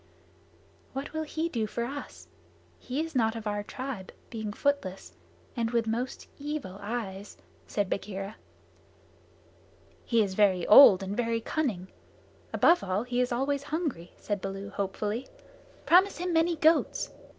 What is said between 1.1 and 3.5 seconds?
will he do for us? He is not of